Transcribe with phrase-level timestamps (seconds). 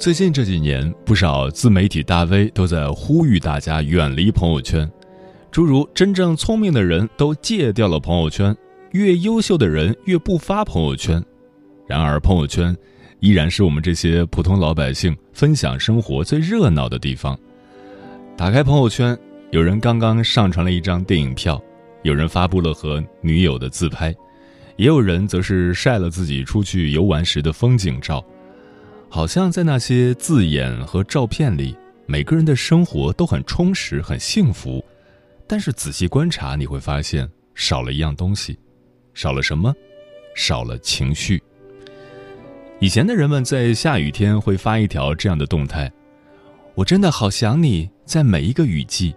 [0.00, 4.90] 最近这几年，不少自媒体大 V 都在呼吁大家远离朋友圈，
[5.50, 8.56] 诸如“真正聪明的人都戒掉了朋友圈
[8.92, 11.22] ”，“越优秀的人越不发朋友圈”。
[11.86, 12.74] 然而，朋友圈
[13.18, 17.38] 依然是我们这些普通老百姓分享生活最热闹的地方。
[18.38, 19.14] 打开朋友圈，
[19.50, 21.62] 有人刚刚上传了一张电影票，
[22.04, 24.16] 有人发布了和女友的自拍，
[24.78, 28.24] 也有人则是晒了自己出去游玩时的风景照。
[29.12, 34.82] 好像在那些字眼和照片里，每个人的生活都很充实、很幸福，
[35.48, 38.56] 但是仔细观察，你会发现少了一样东西，
[39.12, 39.74] 少了什么？
[40.36, 41.42] 少了情绪。
[42.78, 45.90] 以前的人们在下雨天会发一条这样的动态
[46.76, 49.12] ：“我真的好想你，在每一个雨季。”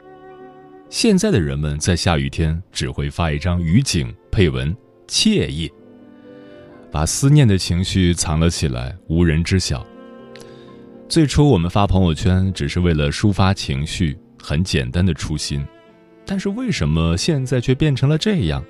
[0.89, 4.75] 现在的人们在下雨天只会发一张雨景，配文
[5.07, 5.72] “惬意”。
[6.94, 9.83] 把思念的情绪藏了起来，无人知晓。
[11.09, 15.66] 最初我们发朋友圈只是为了抒发情绪，很简单的初心，
[16.23, 18.63] 但是为什么现在却变成了这样？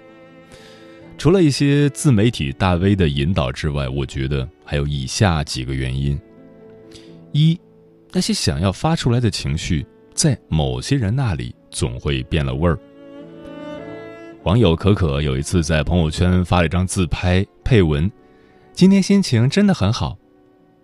[1.17, 6.17] 除了一些自媒体大 V 的引导之外，我觉得还有以下几个原因：
[7.33, 7.59] 一，
[8.13, 12.79] 那些想要发出来的情绪，在某些人那里总会变了味儿。
[14.43, 18.11] 网友可可有一次在朋友圈发了一张自拍，配文
[18.73, 20.17] ：“今天心情真的很好。”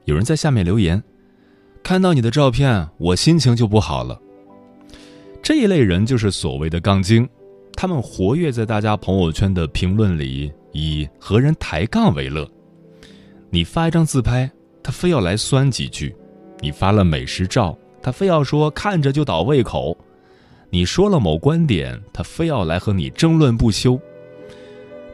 [0.06, 1.04] 有人在下面留言
[1.84, 4.20] ：“看到你的照片，我心情就不好了。”
[5.42, 7.28] 这一类人就是所谓的杠精，
[7.74, 12.50] 他们活跃在大家朋友圈的评论里，以和人抬杠为乐。
[13.50, 14.50] 你发一张自拍，
[14.84, 16.10] 他非要来酸几句；
[16.60, 19.98] 你发了美食照，他非要说看着就倒胃口。
[20.70, 24.00] 你说了某观点，他非要来和你争论不休。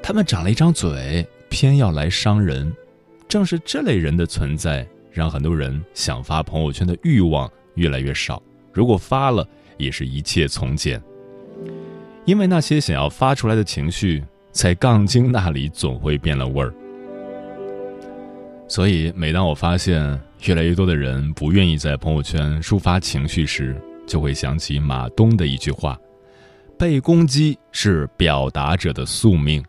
[0.01, 1.25] 他们长了一张嘴，
[1.55, 2.69] 偏要来伤人。
[3.29, 8.43] 正是这类人的存在，让很多人想发朋友圈的欲望越来越少。
[8.73, 11.01] 如果发了，也是一切从简。
[12.25, 14.21] 因为那些想要发出来的情绪，
[14.51, 16.73] 在杠精那里总会变了味儿。
[18.67, 25.97] 所以，每当我发现越来越多的人不愿意在朋友圈抒发情绪时，就会想起马东的一句话
[26.77, 29.63] ：“被攻击是表达者的宿命。”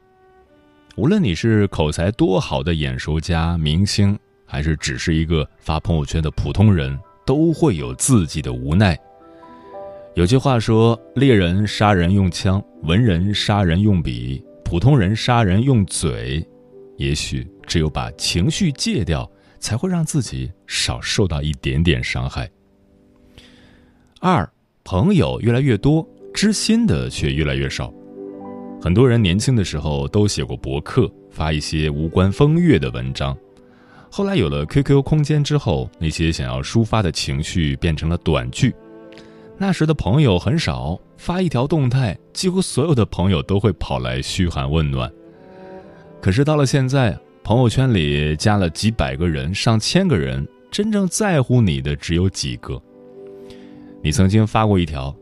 [0.97, 8.99] 无论你是口才多好的演说家、明星，还是只是一个发朋友圈的普通人，都会有自己的无奈。
[10.15, 16.43] 有句话说：“猎人杀人用枪，文人杀人用笔，普通人杀人用嘴。”
[16.97, 19.31] 也许只有把情绪戒掉，
[19.61, 22.51] 才会让自己少受到一点点伤害。
[24.19, 24.51] 二
[24.83, 27.93] 朋友越来越多，知心的却越来越少。
[28.87, 33.37] 很多人年轻的时候都写过博客，发一些无关风月的文章。
[34.09, 38.73] 后来有了 QQ 空间之后，那些想要抒发的情绪变成了短句。
[39.59, 45.11] 那时的朋友很少，发一条动态，几乎所有的朋友都会跑来嘘寒问暖。
[46.23, 52.81] 可是到了现在，朋友圈里加了几百个人、上千个人，真正在乎你的只有几个。
[54.01, 55.13] 你曾经发过一条，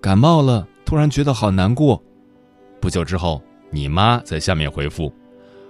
[0.00, 2.02] 感冒了，突然觉得好难过。
[2.82, 3.40] 不久之后，
[3.70, 5.14] 你妈在下面回复：“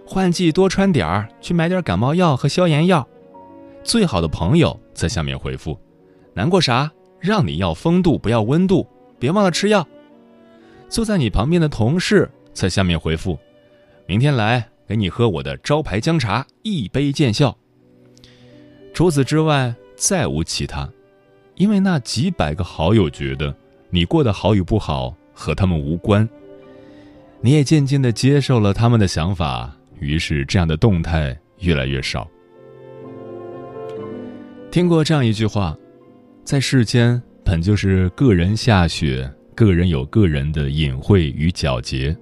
[0.08, 3.06] 换季多穿点儿，去买点感冒药和消炎药。”
[3.84, 5.78] 最好的朋友在下面回复
[6.32, 6.90] ：“难过啥？
[7.20, 8.88] 让你要风度，不要温度，
[9.18, 9.86] 别忘了吃药。”
[10.88, 13.38] 坐在你旁边的同事在下面回复
[14.08, 17.54] ：“明天来给你喝我的招牌姜茶，一杯见效。”
[18.94, 20.88] 除此之外，再无其他。
[21.56, 23.54] 因为那几百个好友觉得
[23.90, 26.26] 你过得好与不好和他们无关，
[27.44, 32.30] 你也渐渐的接受了他们的想法，于是这样的动态越来越少。
[34.70, 35.76] 听过这样一句话，
[36.44, 42.16] 在世间本就是个人下雪，个人有个人的隐晦与皎洁。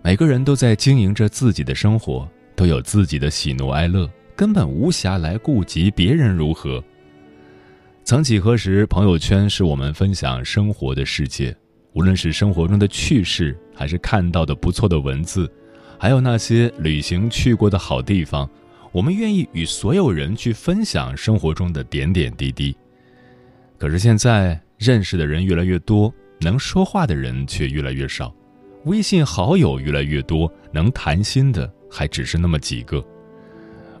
[0.00, 6.82] 每个人都在经营着自己的生活，都有自己的喜怒哀乐，根本无暇来顾及别人如何。
[8.04, 11.54] 曾几何时，朋友圈是我们分享生活的世界。
[11.94, 15.48] 无论是生活中的趣事，还是看到的不错的文字，
[15.96, 18.50] 还有那些旅行去过的好地方，
[18.90, 22.76] 我们愿意与所有人去分享生活中的点点滴滴。
[23.78, 28.34] 可是现在，认识的人越来越多，能说话的人却越来越少，
[28.86, 33.04] 微信好友越来越多，能谈心的还只是那么几个。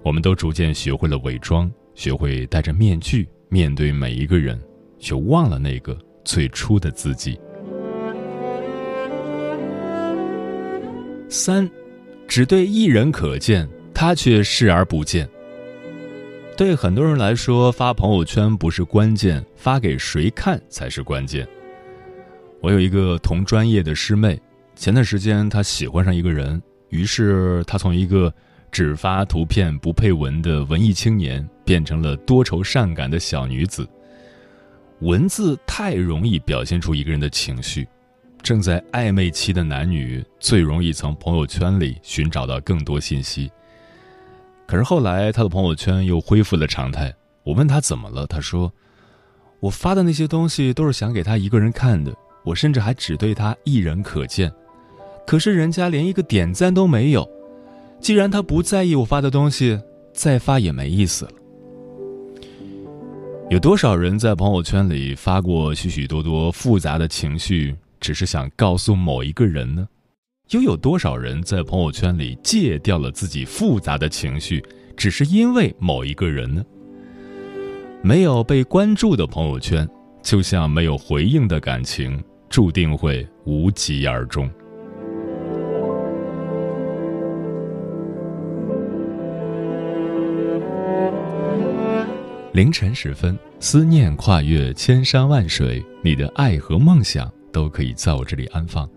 [0.02, 4.60] 我们都逐渐学会了伪装，学会戴着面具面对每一个人，
[4.98, 7.38] 却忘了那个最初的自己。
[11.28, 11.68] 三，
[12.26, 15.28] 只对一人可见，他却视而不见。
[16.56, 21.46] 对很多人来说，发朋友圈不是关键，发给谁看才是关键。
[22.60, 24.40] 我有一个同专业的师妹，
[24.74, 28.32] 前段时间她喜欢上一个人，于是她从一个
[28.72, 33.86] 只发图片不配文的文艺青年，变成了多愁善感的小女子。
[35.00, 37.86] 文字太容易表现出一个人的情绪。
[38.42, 43.50] 正在暧昧期的男女最容易从朋友圈里寻找到更多信息。
[44.66, 47.14] 可是后来他的朋友圈又恢复了常态。
[47.42, 48.70] 我问他怎么了，他说
[49.60, 52.14] ：“我发的那些东西都是想给他一个人看的，
[52.44, 54.52] 我甚至还只对他一人可见。
[55.26, 57.26] 可是人家连一个点赞都没有。
[58.00, 59.80] 既然他不在意我发的东西，
[60.12, 61.30] 再发也没意思了。”
[63.48, 67.74] 有多少人在朋友圈里发过许许多多复杂的情绪？
[68.00, 69.88] 只是想告诉某一个人呢？
[70.50, 74.64] 又有多少人在朋友圈里戒掉了自己复杂的情绪，
[74.96, 76.64] 只是因为某一个人呢？
[78.02, 79.86] 没有被关注的朋友圈，
[80.22, 84.48] 就像没有回应的感情，注定会无疾而终。
[92.54, 97.30] 凌晨时分，思念跨越千山万水，你的爱和梦想。
[97.52, 98.88] 都可以在我这里安放。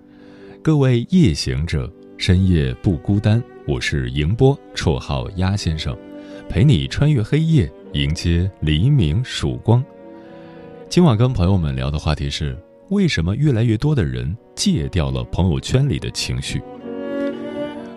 [0.64, 3.42] 各位夜行者，深夜不孤单。
[3.68, 5.98] 我是迎波，绰号鸭先生，
[6.50, 9.84] 陪你穿越黑夜，迎接黎明曙光。
[10.90, 12.58] 今晚跟朋友们聊的话题是：
[12.90, 16.62] 为什么越来越多的人戒掉了朋友圈里的情绪？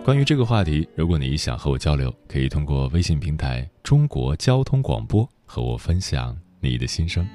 [0.03, 7.27] 关于这个话题，如果你想和我交流，可以通过微信平台“中国交通广播”和我分享你的心声。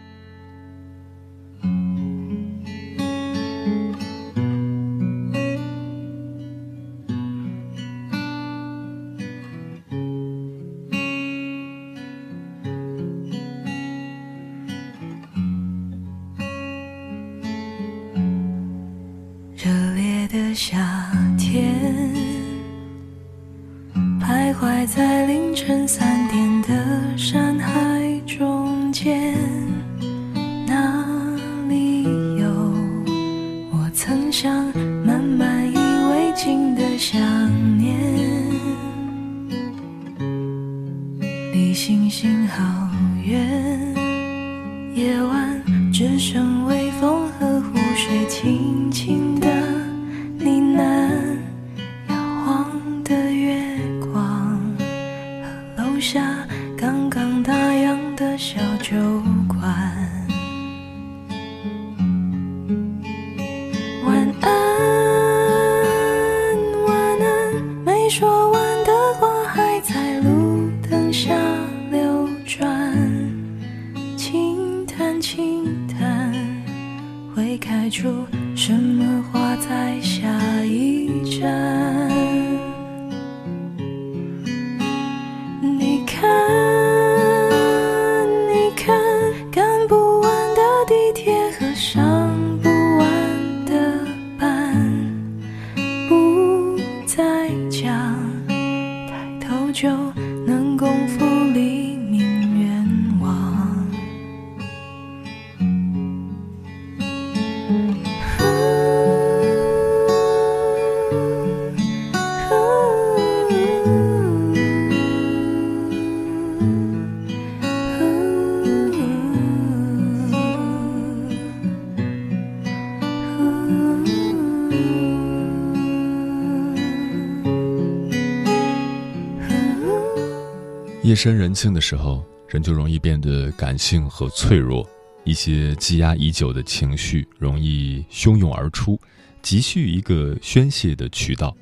[131.03, 134.87] 夜深人静的时候，人就容易变得感性和脆弱，
[135.25, 139.01] 一些积压已久的情绪容易汹涌而出，
[139.41, 141.57] 急需一个宣泄的渠道。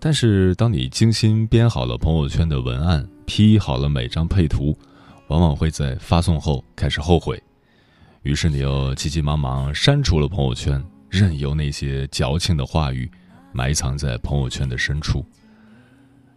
[0.00, 4.76] 但是，当你精心编好了朋友圈的文案，P 好了每张配图，
[5.28, 7.40] 往往会在发送后开始后悔，
[8.24, 13.08] 于是你又急急忙忙删除了朋友圈，任由那些矫情的话语
[13.52, 15.24] 埋藏在朋友圈的深处。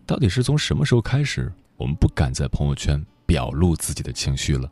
[0.05, 1.51] 到底是从什么时候开始？
[1.79, 4.69] 我们不敢在朋友圈表露自己的情绪了。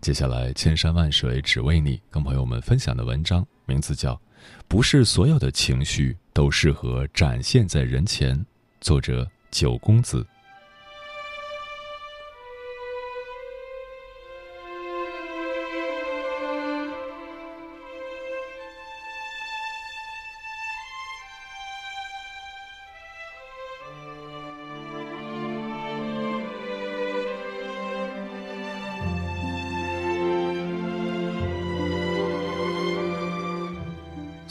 [0.00, 4.14] 接下来，千山万水只为你，跟朋友们分享的文章名字叫
[4.68, 8.38] 《不是所有的情绪都适合展现在人前》，
[8.80, 10.24] 作者九公子。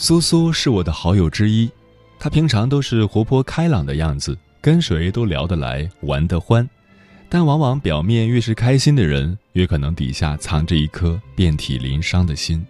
[0.02, 1.70] 苏苏是我的好友之一，
[2.18, 6.68] 她平常都是活泼开朗的样子，跟谁都聊得来，玩得欢。
[7.30, 12.66] 但往往表面越是开心的人，越可能底下藏着一颗遍体鳞伤的心。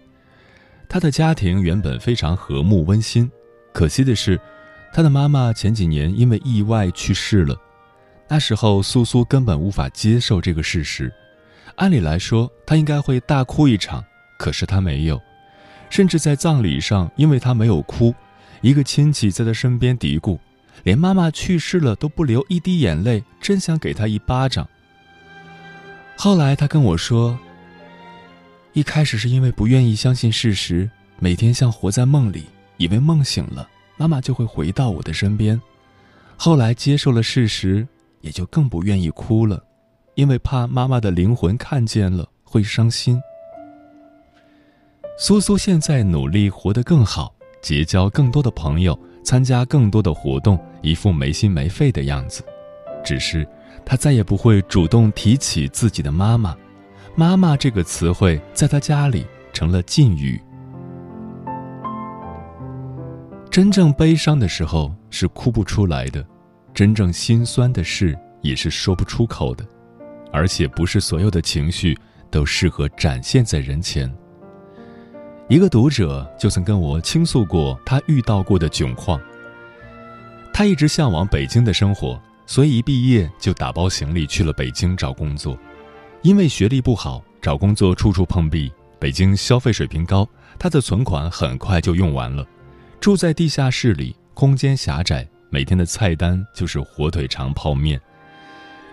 [0.90, 3.30] 她的家庭原本非常和睦温馨，
[3.72, 4.38] 可惜的是，
[4.92, 7.56] 她的妈妈前几年因为意外去世了。
[8.28, 11.10] 那时候，苏苏根本无法接受这个事实。
[11.76, 14.04] 按理来说，她应该会大哭一场，
[14.38, 15.18] 可是她没有。
[15.92, 18.14] 甚至在葬礼上，因为他没有哭，
[18.62, 20.38] 一个亲戚在他身边嘀咕
[20.84, 24.66] ：“连妈妈去世了都不流一滴眼泪，真想给他一巴掌。”
[26.16, 27.38] 后来他跟我说
[28.72, 32.46] ：“一开始是因为不愿意相信事实，每天像活在梦里，
[32.78, 33.68] 以为梦醒了，
[33.98, 35.60] 妈妈就会回到我的身边。
[36.38, 37.86] 后来接受了事实，
[38.22, 39.62] 也就更不愿意哭了，
[40.14, 43.20] 因为怕妈妈的灵魂看见了会伤心。”
[45.18, 52.42] 苏苏现在努力活得更好，结交更多的朋友，参加更多的活动，一副没心没肺的样子。
[53.04, 53.46] 只是，
[53.84, 56.56] 他再也不会主动提起自己的妈妈
[57.14, 60.40] ，“妈妈”这个词汇在他家里成了禁语。
[63.50, 66.24] 真正悲伤的时候是哭不出来的，
[66.72, 69.64] 真正心酸的事也是说不出口的，
[70.32, 71.96] 而且不是所有的情绪
[72.30, 74.10] 都适合展现在人前。
[75.48, 79.20] 一个读者就曾跟我倾诉过他遇到过的窘况。
[80.52, 85.58] 他一直向往北京的生活，所以一毕业就打包行李去了北京找工作。
[86.22, 88.72] 因为学历不好，找工作处处碰壁。
[88.98, 90.26] 北京消费水平高，
[90.58, 92.46] 他的存款很快就用完了。
[93.00, 98.00] 住在地下室里，空间狭窄，每天的菜单就是火腿肠泡面。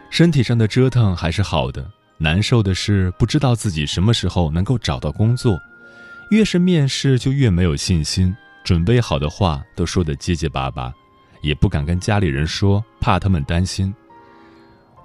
[0.10, 1.88] 身体上的折腾还是好的，
[2.18, 5.60] 难受的是不知道自己什么时候能够找到工作。
[6.30, 10.94] 越是面试，就越没有信心，准备好的话都说得结结巴巴，
[11.42, 13.94] 也不敢跟家里人说，怕他们担心。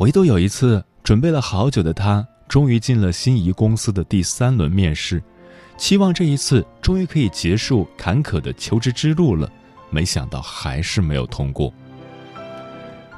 [0.01, 5.23] 唯独有一次，准备了好久的他，终于进了心仪公司的第三轮面试，
[5.79, 9.51] 期望这一次终于可以结束坎坷的求职之路了，
[9.89, 11.73] 没想到还是没有通过。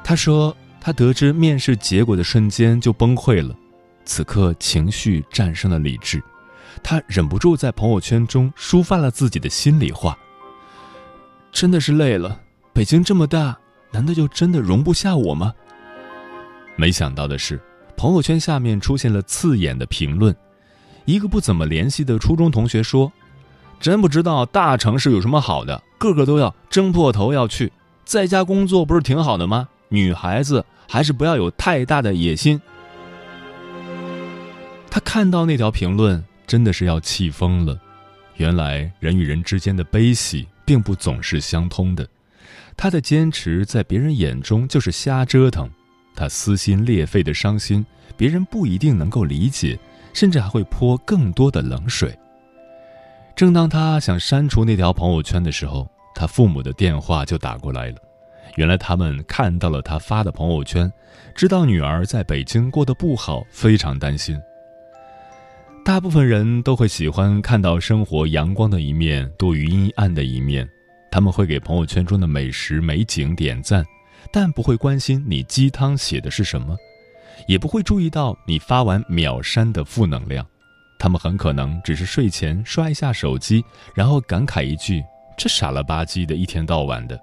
[0.01, 3.53] 他说，他得知面试结果的瞬间就崩溃了，
[4.05, 6.23] 此刻情绪战胜了理智。
[6.83, 10.17] 他忍不住在朋友圈中抒发了自己的心里话。
[11.51, 12.39] 真的是累了，
[12.73, 13.57] 北京这么大，
[13.91, 15.53] 难道就真的容不下我吗？
[16.75, 17.59] 没想到的是，
[17.95, 20.35] 朋友圈下面出现了刺眼的评论。
[21.05, 23.11] 一个不怎么联系的初中同学说
[23.79, 27.71] ：“真不知道大城市有什么好的，个个都要争破头要去，
[28.05, 29.67] 在家工作不是挺好的吗？
[29.89, 32.61] 女孩子还是不要有太大的野心。”
[34.91, 36.23] 他看到那条评论。
[36.47, 37.77] 真的是要气疯了！
[38.37, 42.07] 原来人与人之间的悲喜并不总是相通的。
[42.75, 45.69] 他的坚持在别人眼中就是瞎折腾，
[46.15, 47.85] 他撕心裂肺的伤心，
[48.15, 49.77] 别人不一定能够理解，
[50.13, 52.17] 甚至还会泼更多的冷水。
[53.35, 57.97] 正当他想删除那条朋友圈的时候，他父母的电话就打过来了。
[58.55, 60.91] 原来他们看到了他发的朋友圈，
[61.35, 64.39] 知道女儿在北京过得不好，非常担心。
[65.87, 70.67] 大部分人都会喜欢看到生活阳光的一面多于阴暗的一面，
[71.09, 73.85] 他们会给朋友圈中的美食美景点赞，
[74.29, 76.75] 但不会关心你鸡汤写的是什么，
[77.47, 80.45] 也不会注意到你发完秒删的负能量。
[80.99, 83.63] 他们很可能只是睡前刷一下手机，
[83.95, 85.01] 然后感慨一句
[85.39, 87.17] ：“这傻了吧唧的一天到晚的。”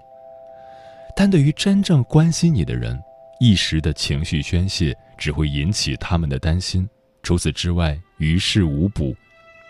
[1.14, 2.98] 但对于真正关心你的人，
[3.38, 6.88] 一时的情绪宣泄只会引起他们的担心。
[7.22, 9.14] 除此之外，于事无补。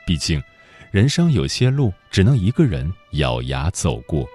[0.07, 0.43] 毕竟，
[0.91, 4.29] 人生有些路只能一个人咬牙走过。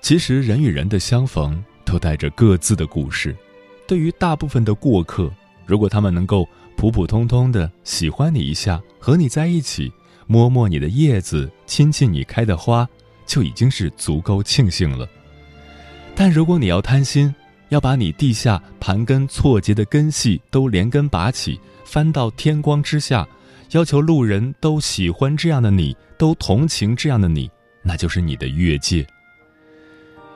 [0.00, 3.36] 其实，人与人的相逢都带着各自的故事。
[3.86, 5.32] 对于大部分的过客，
[5.64, 9.92] 如果他们能够普普通通的喜欢你一下，和你在一起，
[10.26, 12.88] 摸摸你的叶子，亲亲你开的花，
[13.30, 15.08] 就已经是足够庆幸了。
[16.16, 17.32] 但如果你要贪心，
[17.68, 23.24] 要把你地下盘根错节的根系都连根拔起，翻到天光之下，
[23.70, 27.48] 要求路人都喜欢这样的你，都同情这样的你，
[27.84, 29.06] 那就是你的越界。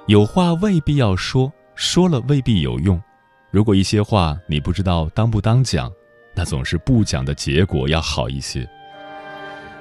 [0.07, 3.03] 有话未必要说，说了未必有用。
[3.51, 5.91] 如果一些话你不知道当不当讲，
[6.33, 8.65] 那总是不讲的结果要好一些。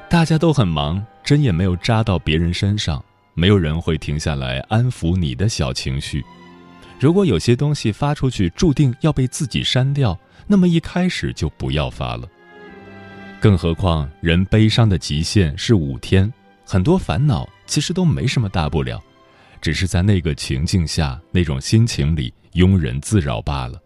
[0.09, 3.03] 大家都很忙，针也没有扎到别人身上，
[3.33, 6.23] 没有人会停下来安抚你的小情绪。
[6.99, 12.27] 如果有些东西发出去注定要被自己删掉，那么一开始就不要发了。
[13.39, 16.31] 更何况人悲伤的极限是五天，
[16.65, 19.01] 很多烦恼其实都没什么大不了。
[19.61, 23.81] 只是在那个情境下，那种心情里庸人自扰罢了。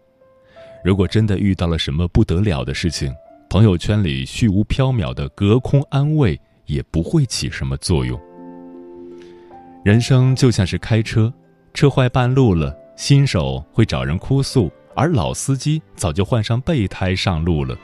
[0.84, 3.12] 如果真的遇到了什么不得了的事情，
[3.48, 8.18] 朋友圈里虚无缥缈的隔空安慰也不会起什么作用。
[9.84, 11.32] 人生就像是开车，
[11.74, 17.76] 车坏半路了，新手会找人哭诉，而老司机早就换上备胎上路了。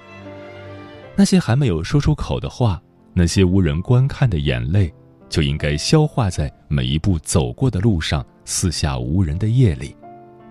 [1.16, 2.80] 那些还没有说出口的话，
[3.12, 4.94] 那些无人观看的眼泪。
[5.30, 9.96] 就应该消化在每一步走过的路上，四下无人的夜里，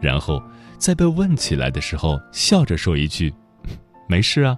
[0.02, 0.44] 然后
[0.78, 3.34] 在被问起来的时候，笑着说一句
[4.10, 4.58] ：“没事啊。”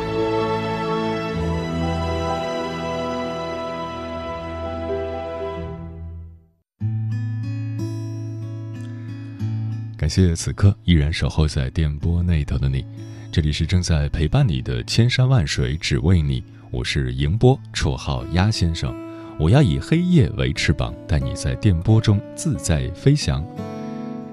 [10.01, 12.83] 感谢此刻依然守候在电波那头的你。
[13.31, 18.91] 这里是正在陪伴你的千山万水只为你，我是迎波，绰号鸭先生。
[19.37, 23.45] 我要以黑夜为翅膀，带你在电波中自在飞翔。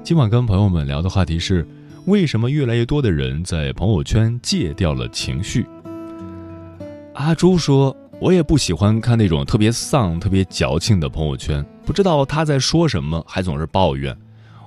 [0.02, 1.68] 今晚跟朋友们聊的话题是：
[2.07, 5.66] 为什么越来越多的人在朋友圈戒掉了情绪？
[7.12, 14.16] 阿朱说：“我也不喜欢看那种特别丧、特别矫情的朋友圈，不知道他在说什么，还总是抱怨。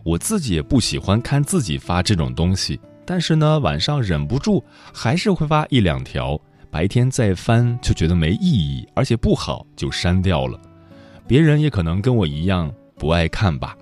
[0.03, 10.57] 我自己也不喜欢看自己发这种东西。”但是呢，晚上忍不住还是会发一两条，白天再翻就觉得没意义，而且不好，就删掉了。
[11.27, 13.75] 别人也可能跟我一样不爱看吧。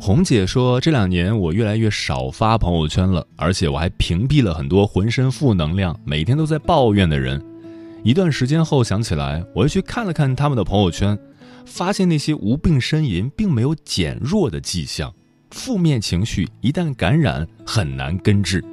[0.00, 7.42] 红姐说，这两年我越来越少发朋友圈了，而且我还屏蔽了很多浑身负能量、每天都在抱怨的人。
[8.02, 11.18] 一段时间后想起来，我又去看了看他们的朋友圈，
[11.66, 15.12] 发现那些无病呻吟并没有减弱的迹象。
[15.50, 18.64] 负面情绪一旦感染，很难根治。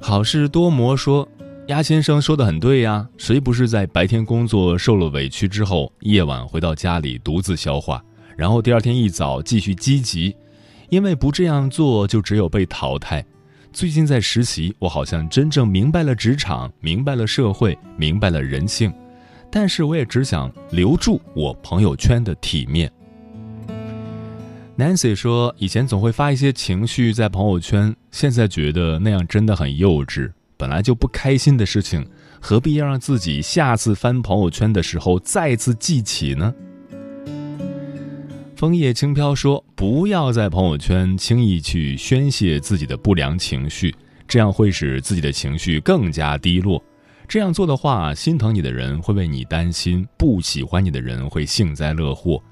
[0.00, 1.28] 好事多磨说
[1.68, 8.02] ：“鸭先生说的很对呀，谁不是在白天工作受了委屈之后，夜晚回到家里独自消化，
[8.36, 10.34] 然后第二天一早继续积极？
[10.90, 13.24] 因为不这样做，就只有被淘汰。
[13.72, 18.92] 最近在实习，我好像真正明白了职场，明白了社会，明白了人性，
[19.52, 22.90] 但是我也只想留住我朋友圈的体面。”
[24.78, 30.32] Nancy 说：“以前总会发一些情绪在朋友圈，现在觉得那样真的很幼稚。
[30.56, 32.06] 本来就不开心的事情，
[32.40, 36.54] 何必要让自己下次翻朋友圈的时候再次记起呢？”
[38.56, 43.94] 枫叶轻飘说：“不要在朋友圈轻易去宣泄自己的不良情绪，
[44.26, 46.82] 这样会使自己的情绪更加低落。
[47.28, 52.42] 这样做的话，心疼你的人会为你担心，不喜欢你的人会幸灾乐祸。”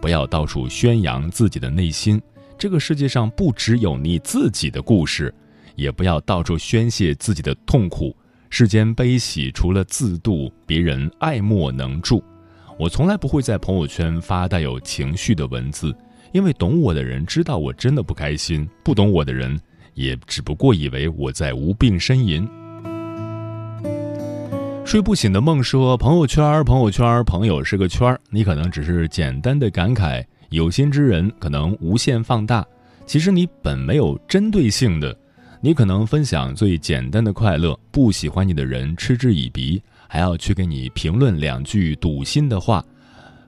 [0.00, 2.22] 不要到处宣扬自己的内心，
[2.56, 5.34] 这个世界上不只有你自己的故事，
[5.74, 8.16] 也不要到处宣泄自己的痛苦。
[8.48, 12.22] 世间悲喜，除了自度，别人爱莫能助。
[12.78, 15.92] 我从来不会在朋友圈发带有情绪的文字，
[16.32, 19.60] 因为懂我的人知道我真的不开心，不懂我的人
[19.94, 22.48] 也只不过以为我在无病呻吟。
[24.88, 28.18] 睡不醒的梦说：“朋友圈，朋友圈，朋友是个圈儿。
[28.30, 32.66] 你可能只是简单的感慨，有心之人可能无限放大。
[33.04, 35.14] 其实你本没有针对性的，
[35.60, 42.82] 你可能分享最简单的快乐，不喜欢你的人嗤之以鼻，还要去给你评论两句堵心的话，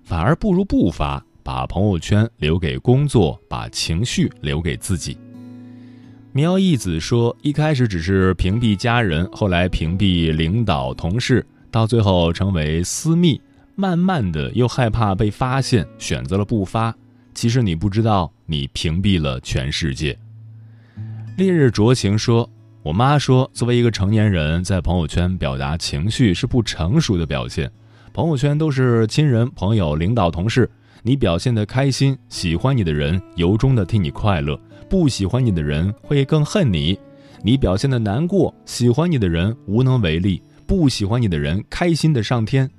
[0.05, 5.17] 反而不如不发。”把朋友圈留给工作，把情绪留给自己。
[6.33, 13.41] 苗义子说：“一开始只是屏蔽家人，后来屏蔽领导、同事，到最后成为私密。
[13.75, 16.95] 慢慢的，又害怕被发现，选择了不发。
[17.35, 20.17] 其实你不知道，你屏蔽了全世界。”
[21.37, 22.49] 烈日灼情说
[22.85, 27.69] ：“我妈说，作为一个成年人，在朋友圈表达情绪是不成熟的表现。
[28.13, 30.71] 朋友圈都是亲人、朋友、领导、同事。”
[31.03, 34.55] 你表现的开心，喜欢你的人由衷的替你快乐；
[34.89, 36.99] 不喜欢你的人会更恨你。
[37.43, 42.71] 你表现的难过，喜欢你的人无能为力；不喜欢你的人开心的上天。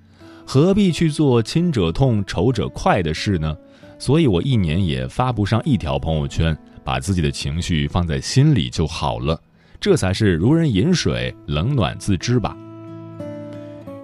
[0.46, 3.56] 何必去做亲者痛、仇者快的事呢？
[3.98, 9.40] 所以我一年也发不上一条朋友圈，把自己的情绪放在心里就好了。
[9.80, 12.56] 这才是如人饮水，冷暖自知吧。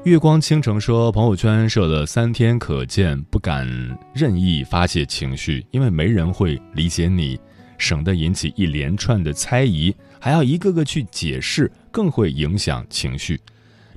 [0.07, 3.67] 月光倾城说：“朋友圈设了三天可见，不敢
[4.13, 7.37] 任意发泄情绪，因为没人会理解你，
[7.77, 13.37] 省得引起一连串的猜疑，还要一个个去解释，更会影响情绪。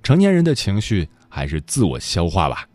[0.02, 2.66] 成年人的情绪还是自我消化吧。”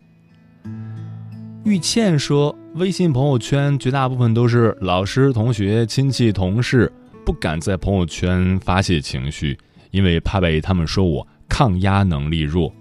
[1.65, 6.89] 玉倩说：“微信朋友圈绝大部分都是老师、同学、亲戚、同事，
[7.25, 9.57] 不敢在朋友圈发泄情绪，
[9.91, 12.73] 因为怕被他们说我抗压能力弱。”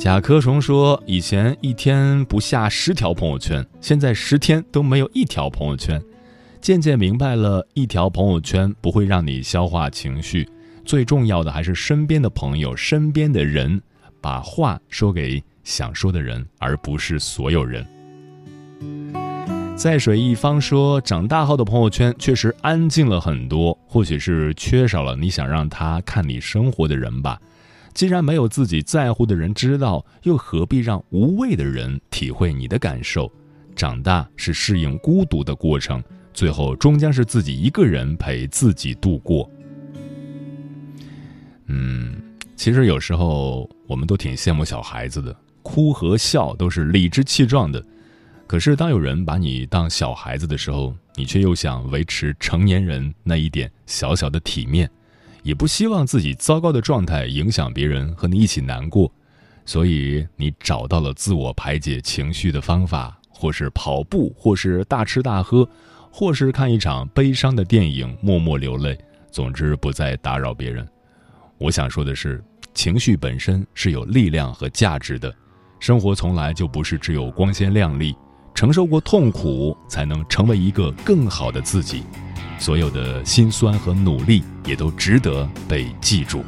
[0.00, 6.02] 甲壳虫说：“以前一天不下十条朋友圈，现在十天都没有一条朋友圈。
[6.58, 10.48] 渐渐明白了，一条朋友圈不会让你消化情绪，
[10.86, 13.78] 最重要的还是身边的朋友、身边的人，
[14.22, 17.86] 把话说给想说的人，而不是所有人。”
[19.76, 27.38] 在水一方说：“长大后的朋友圈确实安静了很多，或许是缺少了你想让他看你生活的人吧。”
[27.92, 33.30] 既然没有自己在乎的人知道，又何必让无谓的人体会你的感受？
[33.76, 36.02] 长大是适应孤独的过程，
[36.34, 39.48] 最后终将是自己一个人陪自己度过。
[41.66, 42.20] 嗯，
[42.56, 47.82] 其实有时候我们都挺羡慕小孩子的，哭和笑都是理直气壮的。
[48.46, 54.90] 可是当有人把你当小孩子的时候，你却又想维持成年人那一点小小的体面。
[55.42, 59.10] 也不希望自己糟糕的状态影响别人和你一起难过，
[59.64, 65.68] 所以你找到了自我排解情绪的方法，或是跑步，或是大吃大喝，
[66.10, 68.98] 或是看一场悲伤的电影默默流泪。
[69.30, 70.86] 总之，不再打扰别人。
[71.56, 72.42] 我想说的是，
[72.74, 75.32] 情绪本身是有力量和价值的，
[75.78, 78.14] 生活从来就不是只有光鲜亮丽，
[78.54, 82.02] 承受过痛苦，才能成为一个更好的自己。
[82.60, 86.44] 所有的辛酸和努力也都值得被记住。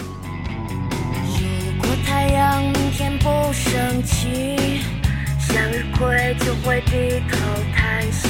[1.25, 4.83] 如果太阳明天不升起，
[5.41, 7.39] 向日葵就会低头
[7.75, 8.29] 叹息。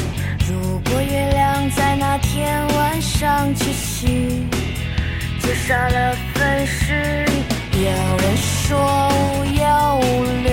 [0.48, 4.46] 如果月亮在那天晚上缺席，
[5.40, 7.82] 就少了分诗意。
[7.82, 8.78] 有人说
[9.10, 10.48] 无忧无虑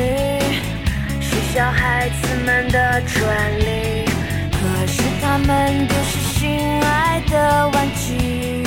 [1.22, 4.06] 是小孩子们的专利，
[4.52, 5.88] 可是他们。
[7.50, 8.64] 的玩具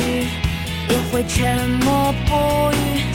[0.89, 3.12] 也会沉默不语。